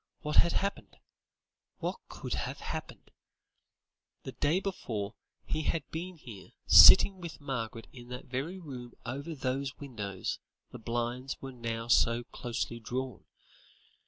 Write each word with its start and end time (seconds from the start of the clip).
What 0.21 0.37
had 0.37 0.53
happened? 0.53 0.97
What 1.77 1.99
could 2.09 2.33
have 2.33 2.57
happened? 2.59 3.11
The 4.23 4.31
day 4.31 4.59
before, 4.59 5.13
he 5.45 5.61
had 5.61 5.87
been 5.91 6.17
here, 6.17 6.53
sitting 6.65 7.21
with 7.21 7.39
Margaret 7.39 7.85
in 7.93 8.07
that 8.09 8.25
very 8.25 8.57
room 8.57 8.93
over 9.05 9.35
whose 9.35 9.77
windows 9.77 10.39
the 10.71 10.79
blinds 10.79 11.39
were 11.39 11.51
now 11.51 11.87
so 11.87 12.23
closely 12.23 12.79
drawn. 12.79 13.25